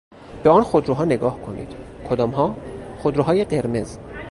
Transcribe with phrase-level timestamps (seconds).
[0.43, 1.67] به آن خودروها نگاه کنید.
[2.09, 2.55] کدامها؟
[2.99, 3.97] خودروهای قرمز.